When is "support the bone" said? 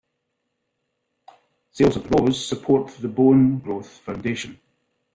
2.47-3.59